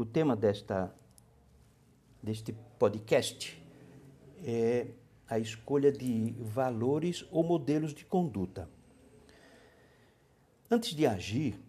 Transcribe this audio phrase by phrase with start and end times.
[0.00, 0.90] O tema desta,
[2.22, 3.62] deste podcast
[4.42, 4.86] é
[5.28, 8.66] a escolha de valores ou modelos de conduta.
[10.70, 11.60] Antes de agir,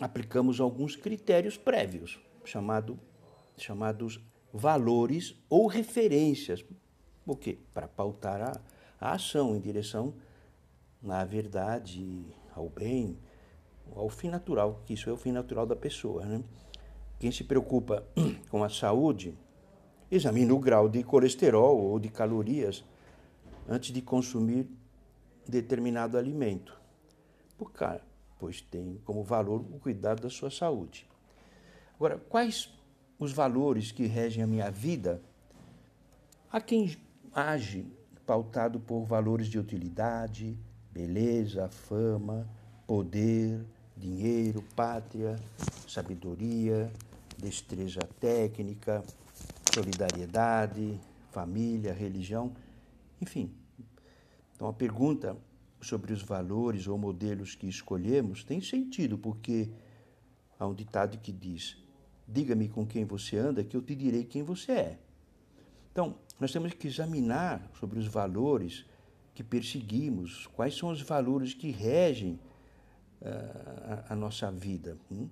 [0.00, 2.98] aplicamos alguns critérios prévios, chamado,
[3.58, 4.18] chamados
[4.50, 6.64] valores ou referências.
[7.26, 7.58] O quê?
[7.74, 8.60] Para pautar a,
[8.98, 10.14] a ação em direção
[11.06, 12.24] à verdade,
[12.56, 13.18] ao bem,
[13.94, 16.24] ao fim natural, que isso é o fim natural da pessoa.
[16.24, 16.42] Né?
[17.18, 18.04] Quem se preocupa
[18.50, 19.36] com a saúde,
[20.10, 22.84] examine o grau de colesterol ou de calorias
[23.68, 24.66] antes de consumir
[25.46, 26.78] determinado alimento.
[28.38, 31.08] Pois tem como valor o cuidado da sua saúde.
[31.96, 32.72] Agora, quais
[33.18, 35.20] os valores que regem a minha vida?
[36.50, 36.96] Há quem
[37.34, 37.84] age
[38.24, 40.56] pautado por valores de utilidade,
[40.92, 42.48] beleza, fama,
[42.86, 43.64] poder,
[43.96, 45.36] dinheiro, pátria,
[45.88, 46.92] sabedoria,
[47.38, 49.02] destreza técnica,
[49.72, 51.00] solidariedade,
[51.30, 52.52] família, religião,
[53.20, 53.54] enfim.
[54.54, 55.36] Então a pergunta
[55.80, 59.70] sobre os valores ou modelos que escolhemos tem sentido, porque
[60.58, 61.78] há um ditado que diz:
[62.26, 64.98] Diga-me com quem você anda, que eu te direi quem você é.
[65.92, 68.84] Então, nós temos que examinar sobre os valores
[69.34, 72.38] que perseguimos, quais são os valores que regem
[73.22, 74.96] uh, a, a, nossa vida.
[75.10, 75.28] Hum?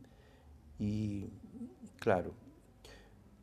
[0.80, 1.28] E,
[2.06, 2.32] claro,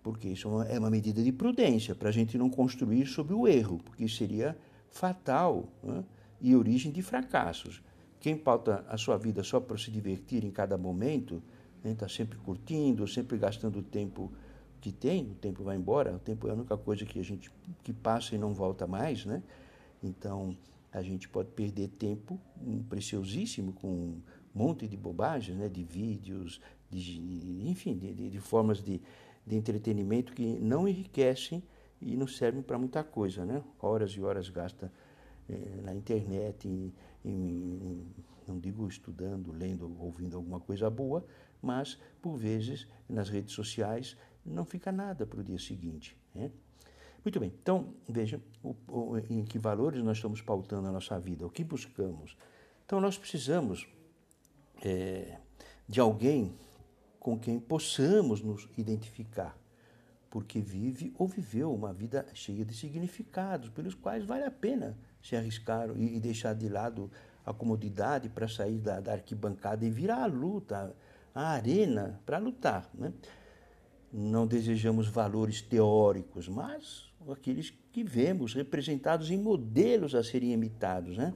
[0.02, 3.80] porque isso é uma medida de prudência, para a gente não construir sobre o erro,
[3.84, 4.58] porque seria
[4.90, 5.68] fatal.
[5.84, 6.04] Né?
[6.44, 7.82] e origem de fracassos.
[8.20, 11.42] Quem pauta a sua vida só para se divertir em cada momento,
[11.78, 14.32] está né, tá sempre curtindo, sempre gastando o tempo
[14.82, 17.50] que tem, o tempo vai embora, o tempo é a única coisa que a gente
[17.82, 19.42] que passa e não volta mais, né?
[20.04, 20.56] Então
[20.92, 22.38] a gente pode perder tempo
[22.90, 24.22] preciosíssimo com um
[24.54, 25.70] monte de bobagens, né?
[25.70, 26.60] De vídeos,
[27.00, 29.02] de, enfim, de, de, de formas de,
[29.46, 31.64] de entretenimento que não enriquecem
[32.02, 33.64] e não servem para muita coisa, né?
[33.80, 34.92] Horas e horas gasta
[35.50, 36.94] é, na internet, em,
[37.24, 38.06] em,
[38.48, 41.26] não digo estudando, lendo, ouvindo alguma coisa boa,
[41.62, 46.18] mas, por vezes, nas redes sociais, não fica nada para o dia seguinte.
[46.36, 46.52] Né?
[47.24, 51.46] Muito bem, então, veja o, o, em que valores nós estamos pautando a nossa vida,
[51.46, 52.36] o que buscamos.
[52.86, 53.88] Então, nós precisamos
[54.84, 55.38] é,
[55.88, 56.54] de alguém
[57.24, 59.58] com quem possamos nos identificar,
[60.30, 65.34] porque vive ou viveu uma vida cheia de significados, pelos quais vale a pena se
[65.34, 67.10] arriscaram e, deixar de lado
[67.46, 70.94] a comodidade para sair da, da, arquibancada e virar a luta,
[71.34, 72.90] a arena para lutar.
[72.94, 73.14] Né?
[74.12, 81.18] Não desejamos valores teóricos, mas aqueles que vemos representados em modelos a serem imitados.
[81.18, 81.34] Né?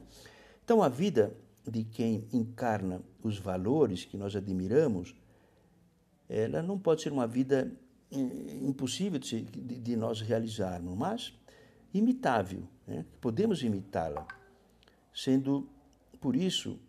[0.65, 1.33] Então, a vida
[1.65, 5.15] de quem encarna os valores que nós admiramos,
[6.29, 7.71] ela não pode ser uma vida
[8.11, 8.17] eh,
[8.61, 11.33] impossível de, de, de nós realizarmos, mas
[11.93, 13.05] imitável, né?
[13.21, 14.27] podemos imitá-la,
[15.13, 15.67] sendo,
[16.19, 16.79] por isso,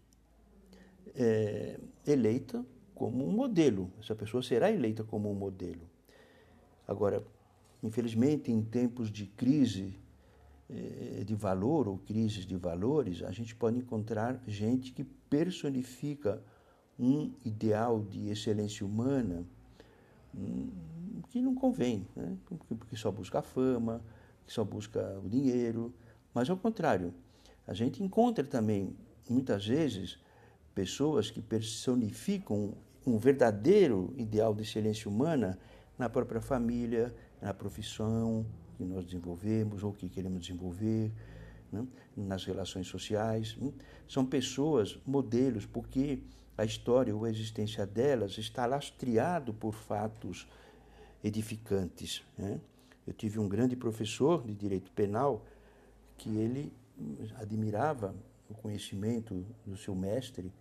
[1.14, 3.90] é, eleita como um modelo.
[4.00, 5.88] Essa pessoa será eleita como um modelo.
[6.86, 7.24] Agora,
[7.82, 9.98] infelizmente, em tempos de crise
[10.68, 16.42] é, de valor ou crises de valores, a gente pode encontrar gente que personifica
[16.98, 19.44] um ideal de excelência humana
[20.34, 20.68] hum,
[21.30, 22.36] que não convém, né?
[22.68, 24.00] porque só busca fama,
[24.46, 25.92] que só busca o dinheiro,
[26.34, 27.12] mas ao contrário,
[27.66, 28.96] a gente encontra também,
[29.28, 30.18] muitas vezes,
[30.74, 32.74] pessoas que personificam
[33.06, 35.58] um verdadeiro ideal de excelência humana
[35.98, 41.12] na própria família, na profissão que nós desenvolvemos ou que queremos desenvolver,
[41.70, 41.86] né?
[42.16, 43.56] nas relações sociais.
[43.56, 43.72] Né?
[44.08, 46.20] São pessoas, modelos, porque
[46.56, 50.48] a história ou a existência delas está lastreado por fatos
[51.22, 52.22] edificantes.
[52.36, 52.60] Né?
[53.06, 55.44] Eu tive um grande professor de direito penal
[56.16, 56.72] que ele
[57.36, 58.14] admirava
[58.48, 60.52] o conhecimento do seu mestre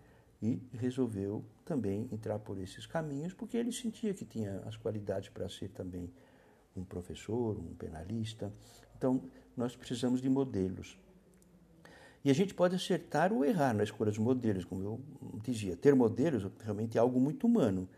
[0.42, 5.50] e resolveu também entrar por esses caminhos porque ele sentia que tinha as qualidades para
[5.50, 6.12] ser também
[6.76, 8.54] um professor, um penalista.
[8.96, 9.24] Então,
[9.58, 10.98] nós precisamos de modelos.
[12.24, 15.02] E a gente pode acertar ou errar na escolha dos modelos, como eu
[15.44, 15.76] dizia.
[15.76, 17.90] Ter modelos realmente é algo muito humano.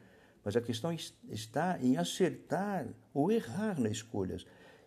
[0.43, 0.95] Mas a questão
[1.29, 4.45] está em acertar ou errar nas escolhas.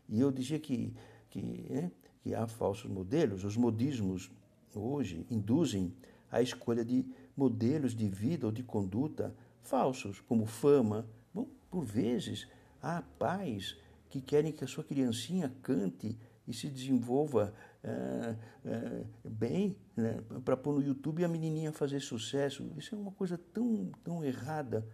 [0.09, 0.95] E eu dizia que,
[1.29, 1.91] que, né,
[2.23, 4.31] que há falsos modelos, os modismos
[4.75, 5.93] hoje induzem
[6.31, 7.05] a escolha de
[7.37, 11.07] modelos de vida ou de conduta falsos, como fama.
[11.35, 12.49] Bom, por vezes
[12.81, 13.77] há pais
[14.09, 17.55] que querem que a sua criancinha cante e se desenvolva
[17.85, 22.71] é, é, bem né, para pôr no YouTube a menininha fazer sucesso.
[22.77, 24.87] Isso é uma coisa tão, tão errada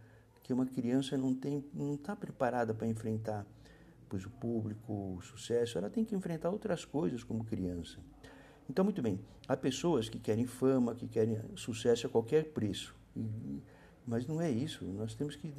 [0.43, 3.47] que uma criança não tem, não está preparada para enfrentar
[4.09, 7.99] pois o público, o sucesso, ela tem que enfrentar outras coisas como criança.
[8.69, 12.95] Então, muito bem, há pessoas que querem fama, que querem sucesso a qualquer preço.
[14.07, 14.85] Mas não é isso.
[14.85, 15.53] Nós temos que.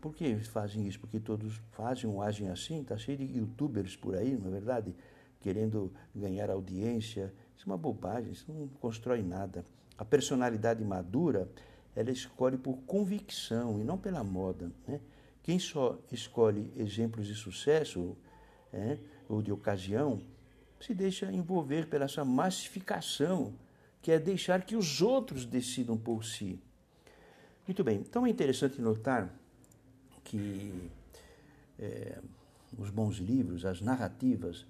[0.00, 0.98] Por que fazem isso?
[1.00, 2.80] Porque todos fazem ou agem assim?
[2.80, 4.94] Está cheio de youtubers por aí, não é verdade?
[5.40, 7.32] Querendo ganhar audiência.
[7.56, 9.64] Isso é uma bobagem, isso não constrói nada.
[9.96, 11.50] A personalidade madura,
[11.94, 14.70] ela escolhe por convicção e não pela moda.
[14.86, 15.00] Né?
[15.42, 18.16] Quem só escolhe exemplos de sucesso
[18.72, 18.98] é,
[19.28, 20.20] ou de ocasião,
[20.80, 23.54] se deixa envolver pela sua massificação,
[24.00, 26.60] que é deixar que os outros decidam por si.
[27.68, 29.30] Muito bem, então é interessante notar
[30.24, 30.90] que
[31.78, 32.18] é,
[32.78, 34.64] os bons livros, as narrativas,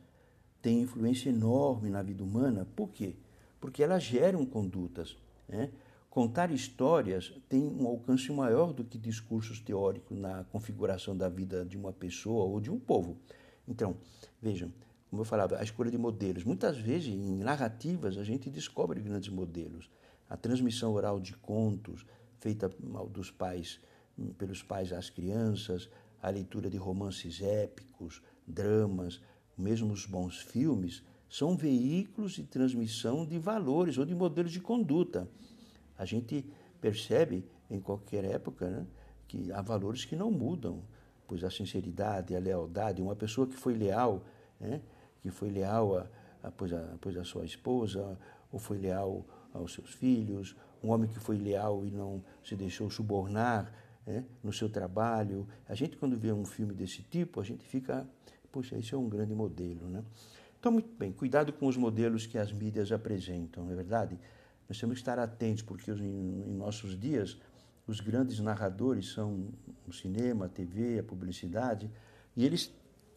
[0.60, 2.66] têm influência enorme na vida humana.
[2.74, 3.14] Por quê?
[3.60, 5.16] Porque elas geram condutas.
[5.48, 5.70] Né?
[6.10, 11.76] Contar histórias tem um alcance maior do que discursos teóricos na configuração da vida de
[11.76, 13.16] uma pessoa ou de um povo.
[13.68, 13.96] Então,
[14.42, 14.72] vejam,
[15.08, 16.42] como eu falava, a escolha de modelos.
[16.42, 19.88] Muitas vezes, em narrativas, a gente descobre grandes modelos.
[20.28, 22.04] A transmissão oral de contos,
[22.40, 22.68] feita
[23.10, 23.80] dos pais,
[24.36, 25.88] pelos pais às crianças,
[26.22, 29.20] a leitura de romances épicos, dramas,
[29.56, 35.28] mesmo os bons filmes, são veículos de transmissão de valores ou de modelos de conduta.
[35.96, 36.44] A gente
[36.80, 38.86] percebe em qualquer época né,
[39.26, 40.82] que há valores que não mudam,
[41.26, 44.24] pois a sinceridade, a lealdade, uma pessoa que foi leal,
[44.58, 44.80] né,
[45.20, 46.06] que foi leal a,
[46.42, 48.18] a, pois a, pois a sua esposa,
[48.50, 52.90] ou foi leal aos seus filhos, um homem que foi leal e não se deixou
[52.90, 53.72] subornar
[54.06, 55.46] né, no seu trabalho.
[55.68, 58.08] A gente, quando vê um filme desse tipo, a gente fica,
[58.50, 59.88] poxa, esse é um grande modelo.
[59.88, 60.02] Né?
[60.58, 64.18] Então, muito bem, cuidado com os modelos que as mídias apresentam, não é verdade?
[64.68, 67.38] Nós temos que estar atentos, porque em nossos dias
[67.86, 69.48] os grandes narradores são
[69.86, 71.90] o cinema, a TV, a publicidade,
[72.36, 72.70] e eles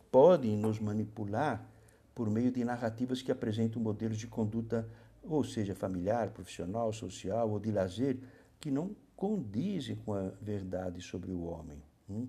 [0.10, 1.68] podem nos manipular
[2.14, 4.88] por meio de narrativas que apresentam modelos de conduta,
[5.24, 8.18] ou seja, familiar, profissional, social ou de lazer,
[8.60, 11.82] que não condizem com a verdade sobre o homem.
[12.10, 12.28] Hum?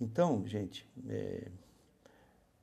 [0.00, 1.50] Então, gente, é,